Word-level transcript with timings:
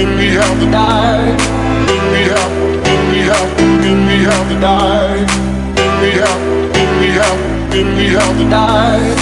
give 0.00 0.16
me 0.16 0.28
half 0.32 0.56
the 0.58 0.66
night. 0.66 1.36
Give 1.86 2.04
me 2.12 2.22
half, 2.32 2.52
give 2.88 3.04
me 3.12 3.20
half, 3.28 3.48
give 3.84 4.00
me 4.08 4.16
half 4.24 4.48
the 4.48 4.56
night. 4.56 5.28
Give 5.76 5.94
me 6.00 6.10
half, 6.16 6.40
give 6.72 6.92
me 7.00 7.08
half, 7.20 7.38
give 7.70 7.90
me 7.96 8.06
half 8.16 8.32
the 8.40 8.46
night. 8.48 9.12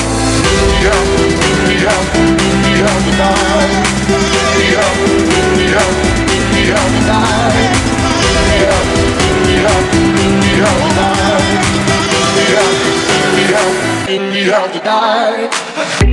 Give 0.46 0.62
me 0.70 0.78
half, 0.86 1.08
give 1.42 1.60
me 1.66 1.74
half, 1.82 2.06
give 2.14 2.58
me 2.62 2.72
half 2.78 3.00
the 3.06 3.12
night. 3.18 3.74
Give 4.06 4.54
me 4.54 4.66
half, 4.78 4.96
give 5.34 5.50
me 5.58 5.66
half, 5.74 5.94
give 6.30 6.46
me 6.54 6.62
half 6.70 6.90
the 6.94 7.02
night. 7.10 7.74
Give 8.22 8.38
me 8.46 8.56
half, 8.70 8.86
give 9.18 9.40
me 9.46 9.54
half, 9.66 9.84
give 10.14 10.34
me 10.38 10.50
half 10.62 10.78
the 10.84 10.90
night. 10.98 11.58
Give 11.98 12.36
me 12.36 12.44
half, 12.54 12.74
give 13.10 13.30
me 13.34 13.44
half, 13.50 13.74
give 14.06 14.24
me 14.30 14.40
half 14.46 14.68
the 14.72 14.80
night. 14.86 16.07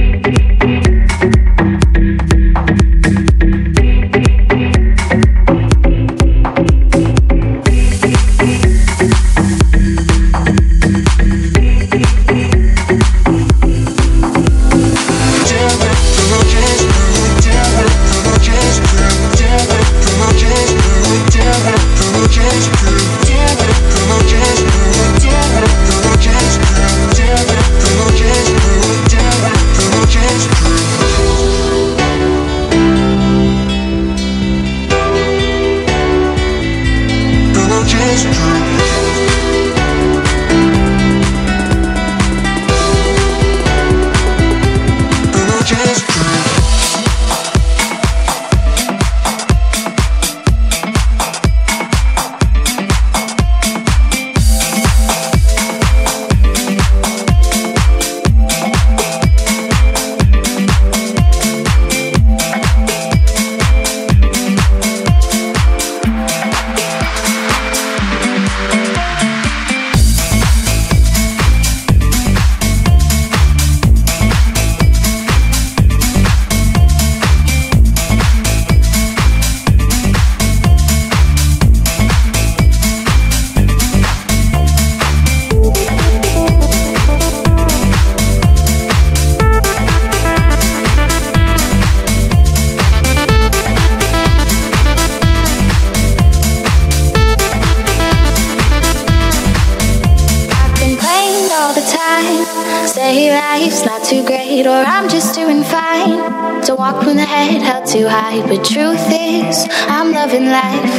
but 108.41 108.65
truth 108.65 109.07
is, 109.11 109.67
I'm 109.87 110.11
loving 110.11 110.45
life. 110.47 110.94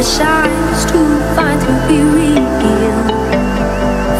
that 0.00 0.06
shines 0.06 0.84
too 0.90 1.20
fine 1.36 1.58
to 1.58 1.72
be 1.86 2.00
real. 2.00 2.40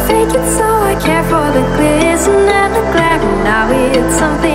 Fake 0.05 0.35
it 0.35 0.45
so 0.57 0.65
I 0.65 0.95
care 1.01 1.23
for 1.23 1.47
the 1.55 1.63
glitz 1.75 2.27
and 2.27 2.75
the 2.75 2.81
glare, 2.91 3.19
now 3.43 3.67
it's 3.71 4.15
something. 4.15 4.50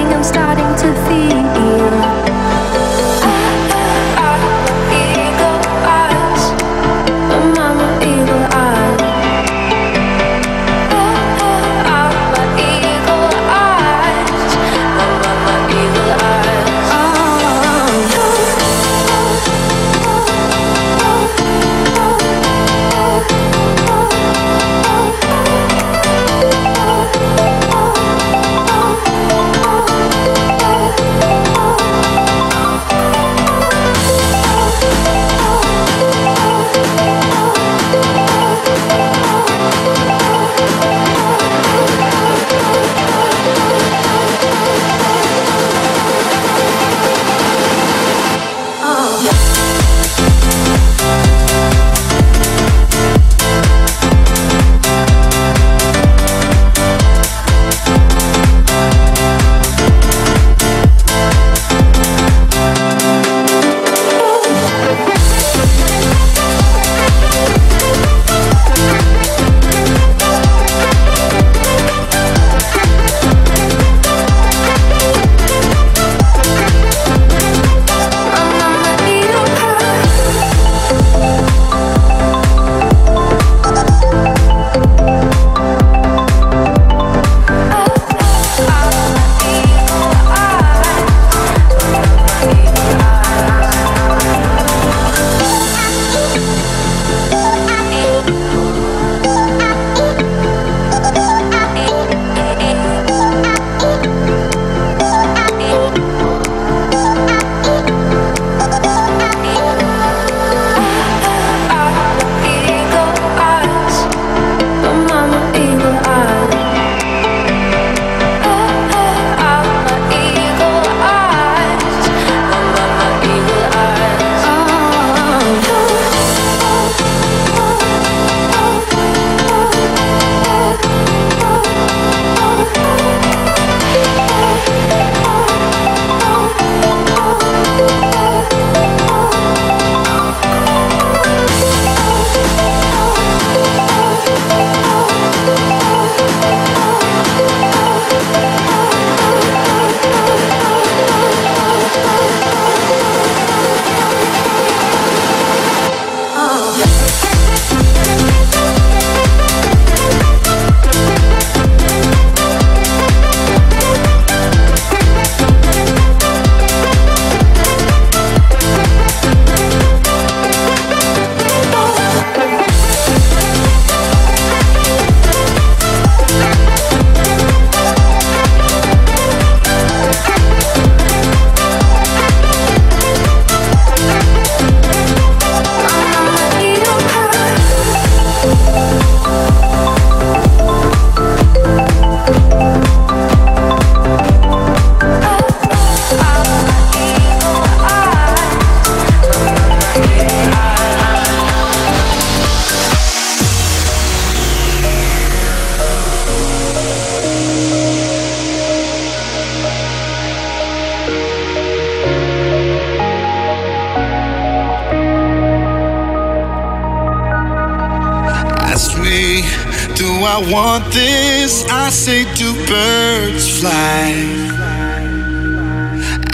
I 220.37 220.52
want 220.52 220.85
this, 220.93 221.64
I 221.71 221.88
say 221.88 222.25
do 222.35 222.52
birds 222.66 223.59
fly? 223.59 224.12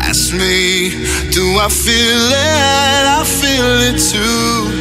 Ask 0.00 0.32
me, 0.34 0.90
do 1.30 1.44
I 1.62 1.68
feel 1.68 2.26
it? 2.34 3.04
I 3.06 3.22
feel 3.22 3.78
it 3.88 3.98
too. 4.10 4.72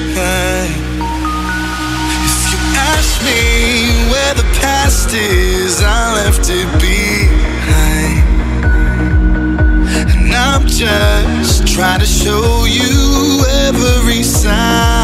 If 2.25 2.51
you 2.51 2.59
ask 2.73 3.21
me 3.21 4.09
where 4.09 4.33
the 4.33 4.47
past 4.59 5.13
is, 5.13 5.83
I 5.83 6.15
left 6.15 6.49
it 6.49 6.65
behind. 6.81 8.25
And 10.15 10.33
I'm 10.33 10.65
just 10.65 11.67
trying 11.67 11.99
to 11.99 12.07
show 12.07 12.65
you 12.65 13.45
every 13.67 14.23
sign. 14.23 15.00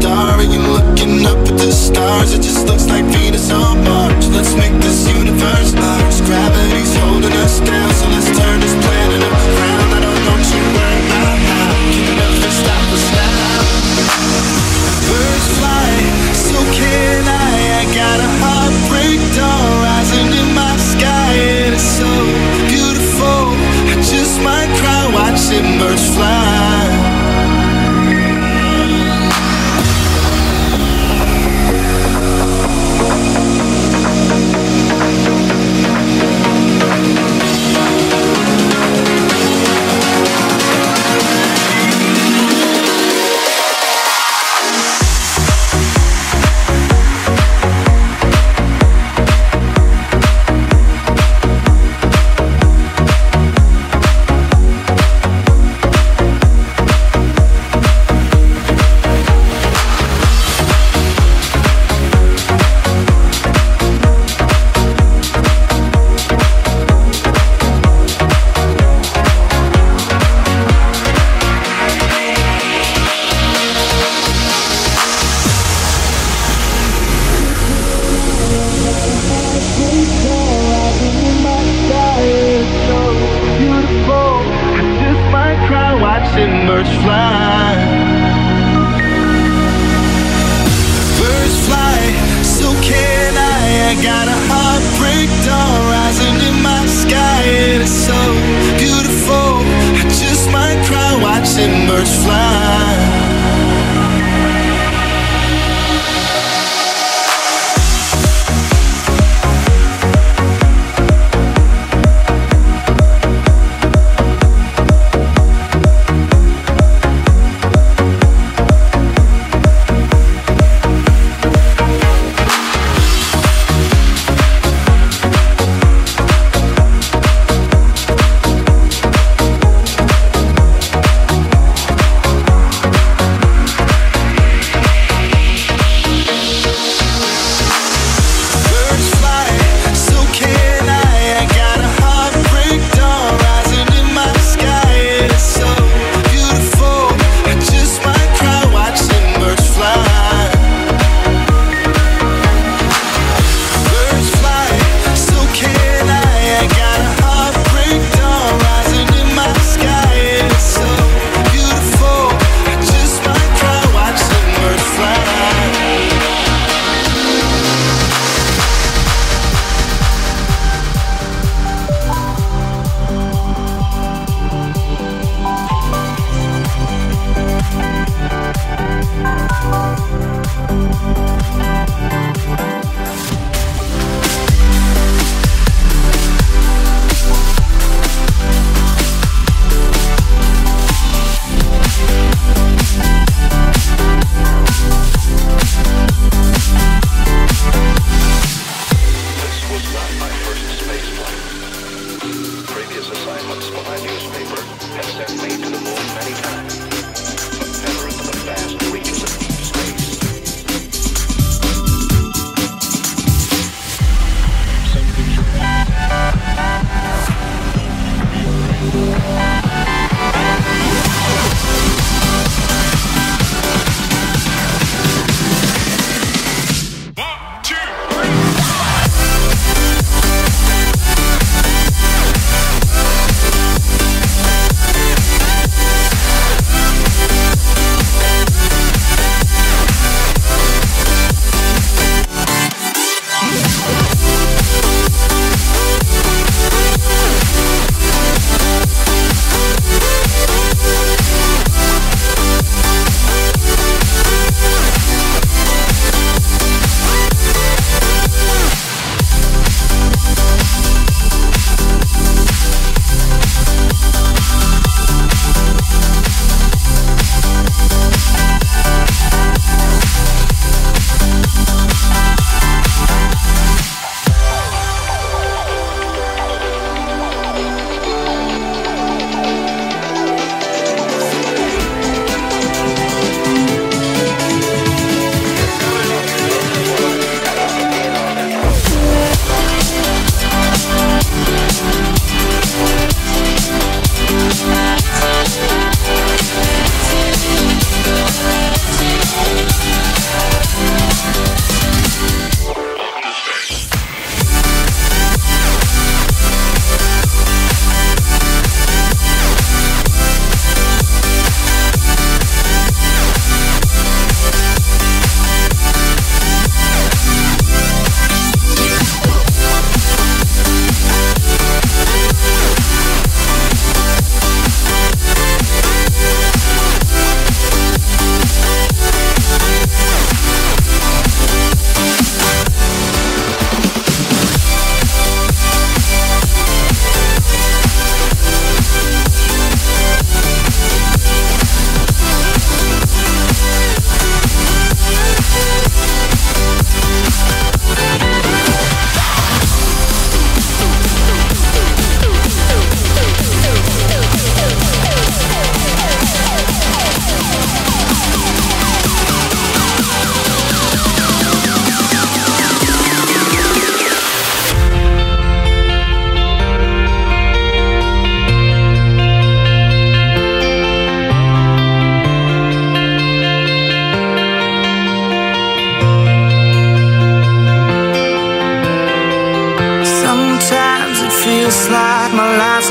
star 0.00 0.40
and 0.40 0.52
you're 0.52 0.72
looking 0.78 1.26
up 1.26 1.40
at 1.44 1.56
the 1.60 1.70
stars. 1.70 2.32
It 2.32 2.42
just 2.42 2.66
looks 2.66 2.86
like 2.88 3.04
Venus 3.04 3.50
on 3.52 3.84
Mars. 3.84 4.26
Let's 4.32 4.54
make 4.56 4.72
this 4.80 5.06
universe 5.08 5.74
ours. 5.76 6.20
Gravity's 6.24 6.94
holding 6.96 7.36
us 7.44 7.60
down 7.60 7.90
So 8.00 8.06
let's 8.08 8.30
turn 8.38 8.58
this 8.64 8.76
planet 8.84 9.20
around. 9.20 9.88
I 9.96 10.00
don't 10.06 10.22
want 10.28 10.44
you 10.54 10.64
right 10.80 11.04
now 11.12 11.68
Can 11.92 12.16
nothing 12.16 12.54
stop 12.62 12.86
us 12.96 13.06
now? 13.12 13.52
Birds 15.08 15.48
fly, 15.58 15.92
so 16.48 16.58
can 16.78 17.22
I. 17.28 17.50
I 17.80 17.84
got 17.92 18.18
a 18.28 18.30
heartbreak 18.40 19.20
door 19.36 19.68
rising 19.84 20.30
in 20.40 20.48
my 20.56 20.74
sky 20.92 21.32
And 21.64 21.74
it's 21.76 21.90
so 22.00 22.12
beautiful. 22.72 23.42
I 23.92 23.94
just 24.00 24.40
might 24.40 24.70
cry 24.80 25.02
watching 25.12 25.66
birds 25.78 26.06
fly. 26.16 26.49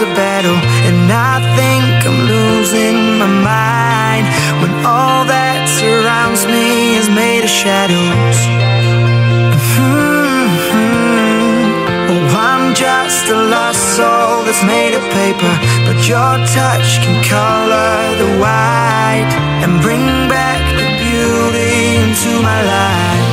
a 0.02 0.16
battle 0.16 0.56
and 0.88 1.12
I 1.12 1.44
think 1.60 2.08
I'm 2.08 2.20
losing 2.24 3.20
my 3.20 3.28
mind 3.28 4.26
when 4.62 4.72
all 4.86 5.26
that 5.26 5.68
surrounds 5.68 6.48
me 6.48 6.96
is 6.96 7.10
made 7.10 7.44
of 7.44 7.52
shadows. 7.52 8.38
Mm 9.76 10.48
-hmm. 10.64 11.00
Oh, 12.12 12.24
I'm 12.48 12.66
just 12.86 13.24
a 13.36 13.40
lost 13.54 13.84
soul 13.98 14.34
that's 14.46 14.64
made 14.64 14.94
of 15.00 15.04
paper, 15.20 15.54
but 15.86 15.98
your 16.12 16.34
touch 16.56 16.90
can 17.04 17.18
color 17.36 18.00
the 18.22 18.30
white 18.44 19.34
and 19.64 19.72
bring 19.86 20.06
back 20.36 20.62
the 20.80 20.88
beauty 21.04 21.72
into 22.00 22.32
my 22.50 22.60
life. 22.76 23.30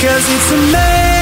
Cause 0.00 0.24
it's 0.34 0.50
amazing. 0.58 1.13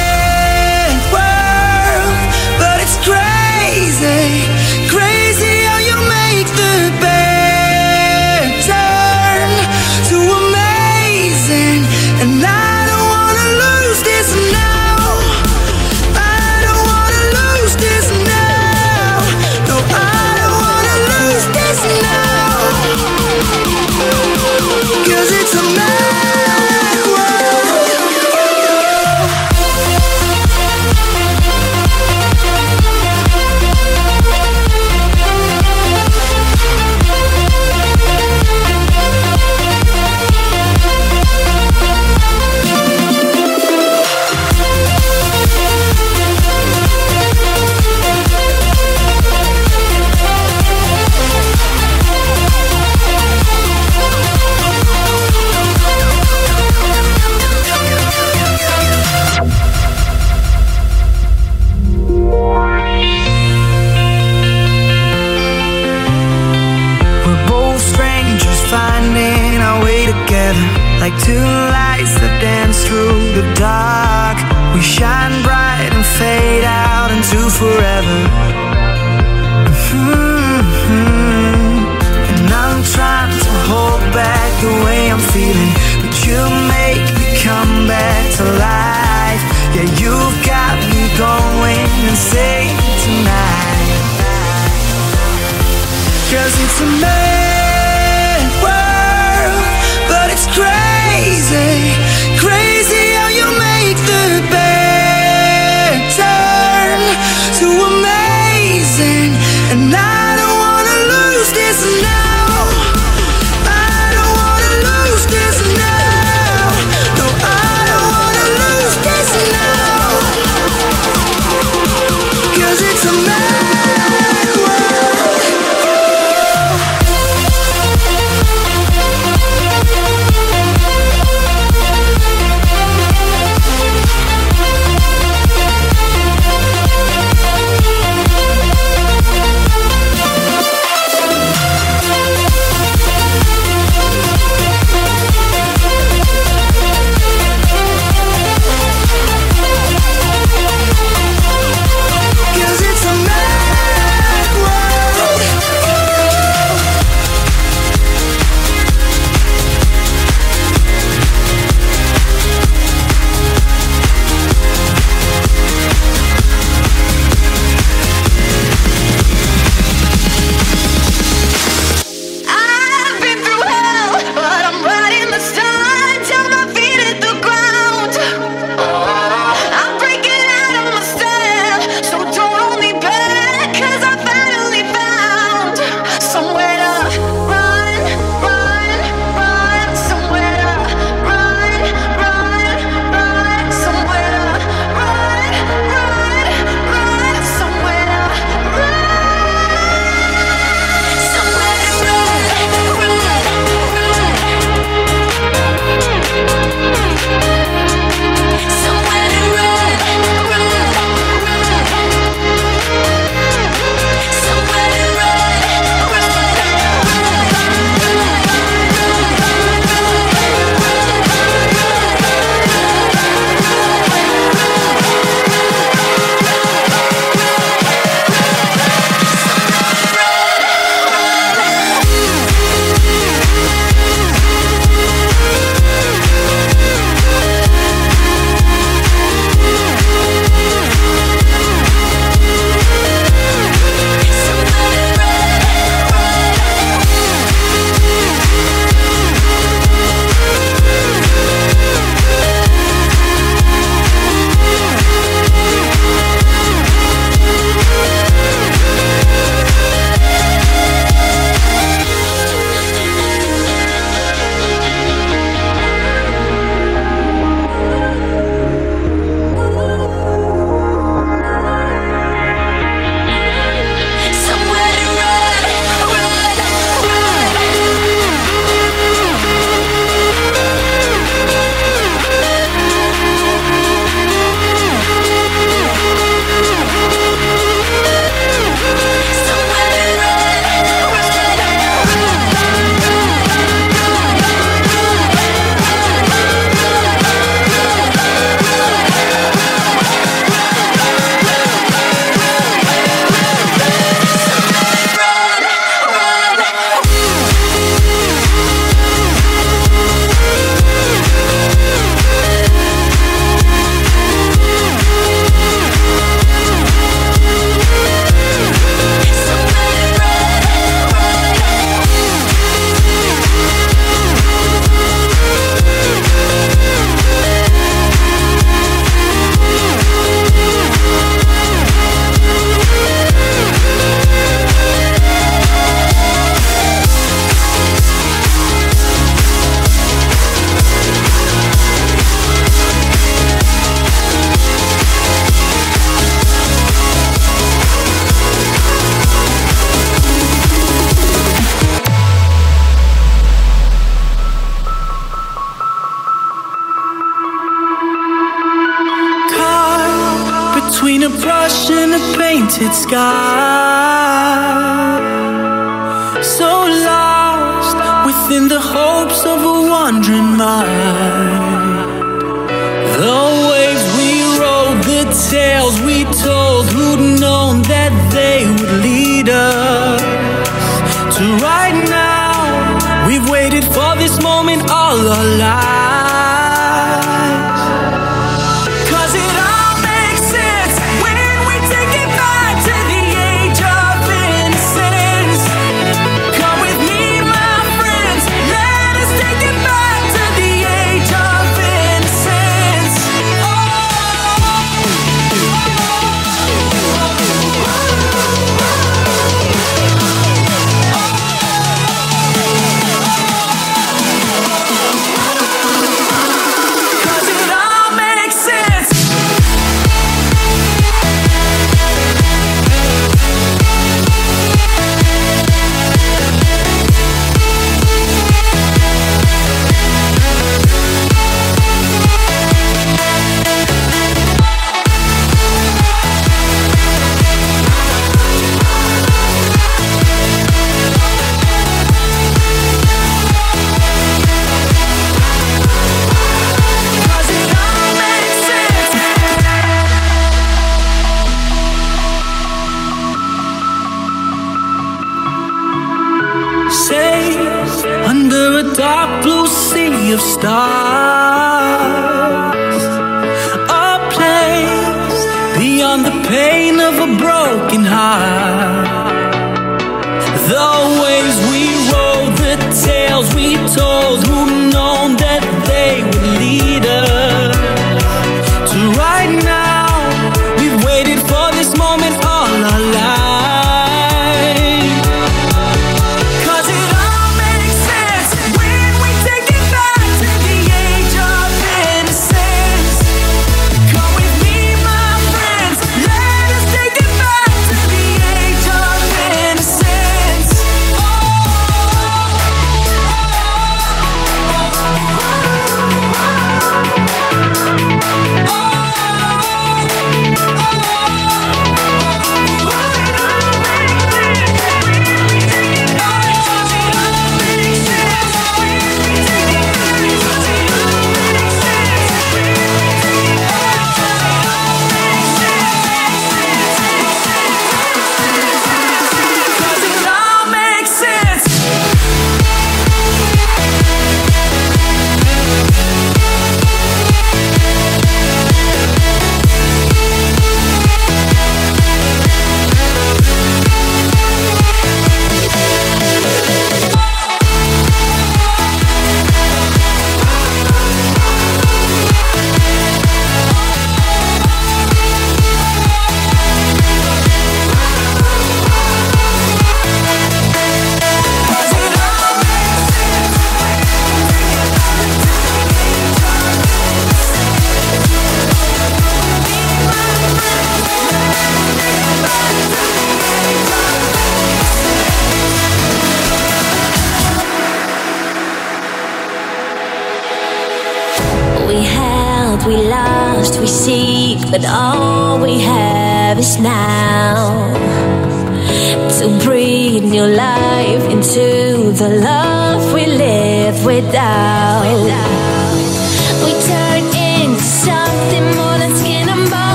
forever. 77.63 78.52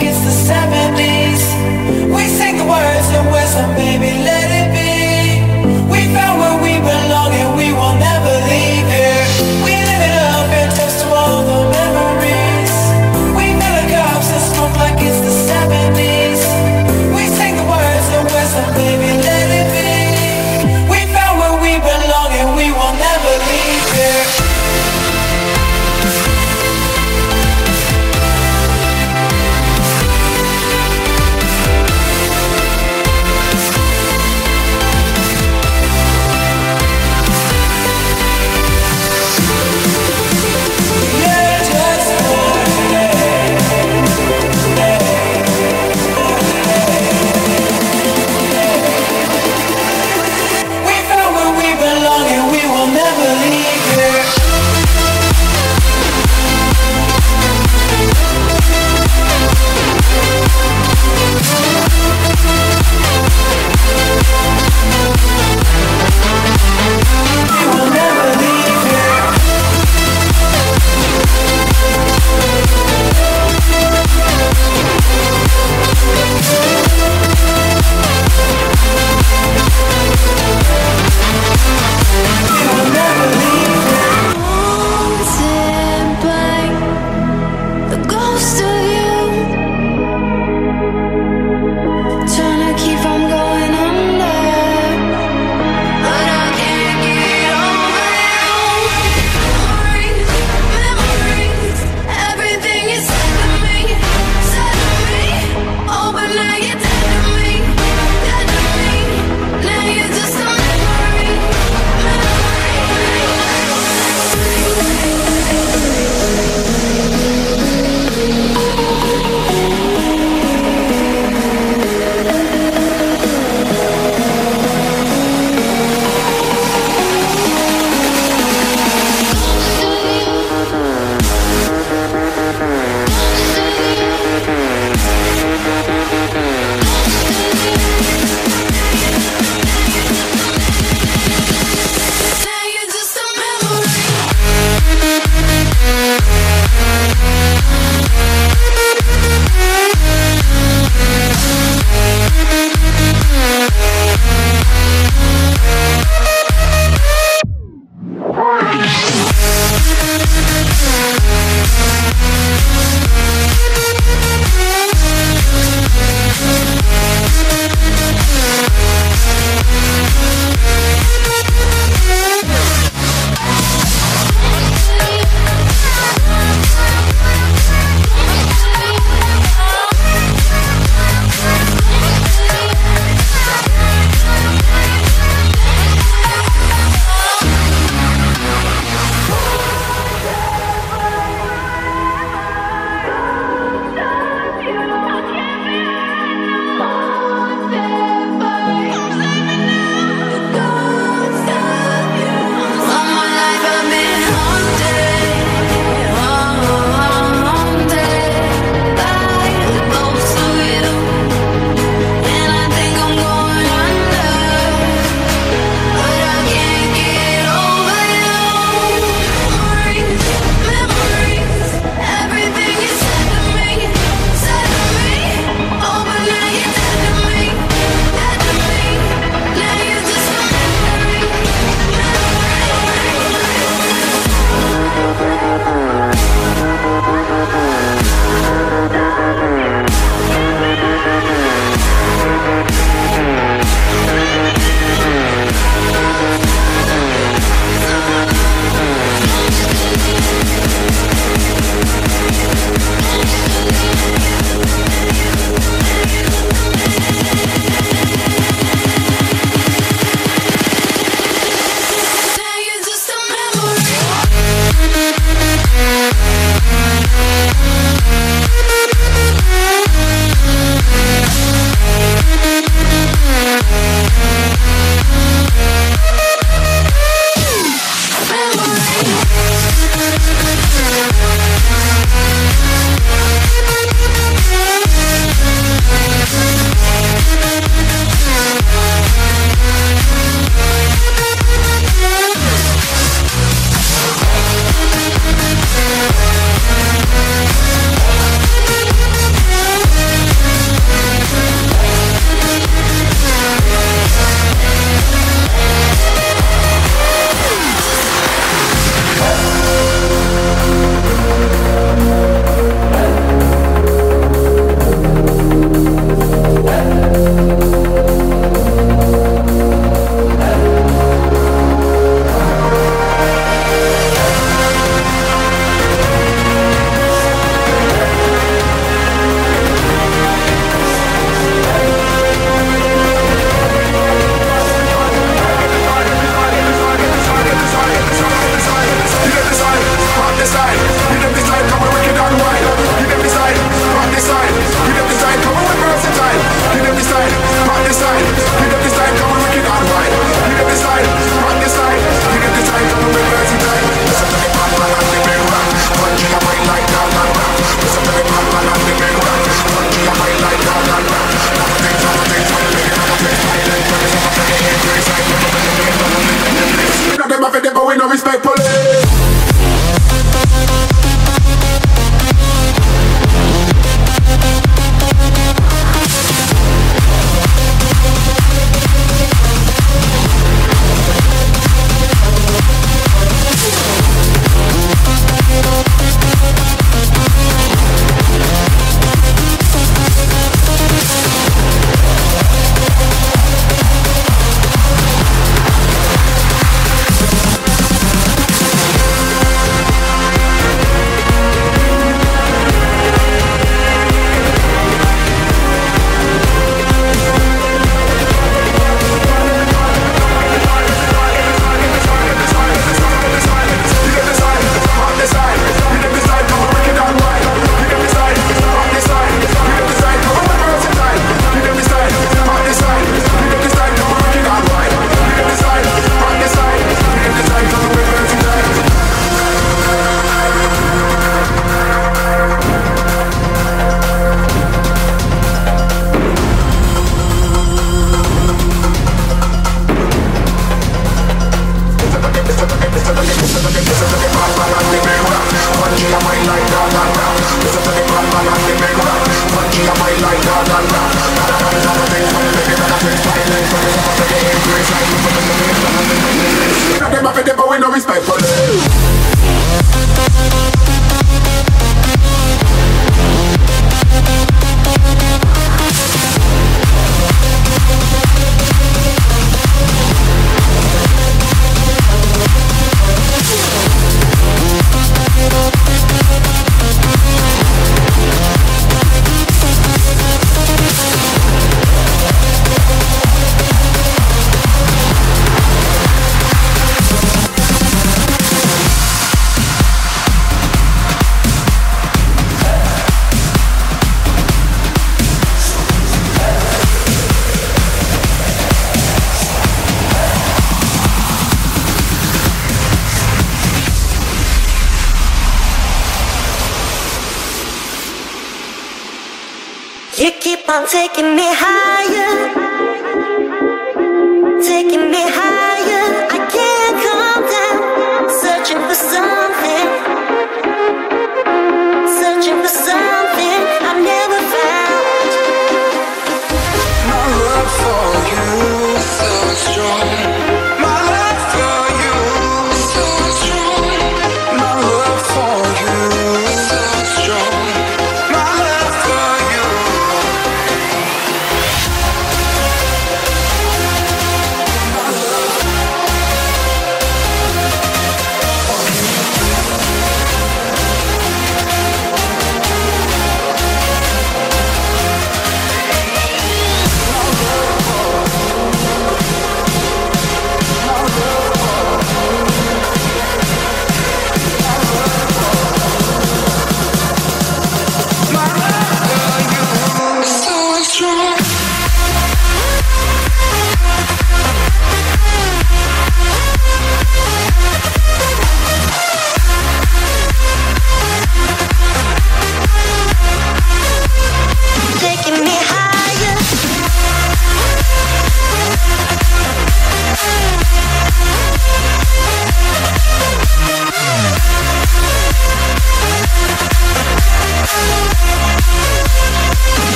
like 0.00 0.08
it's 0.08 0.20
the 0.20 0.52
70s. 0.52 2.14
We 2.14 2.24
sing 2.28 2.56
the 2.56 2.64
words 2.64 3.08
and 3.10 3.32
whistle, 3.32 3.66
baby. 3.74 4.29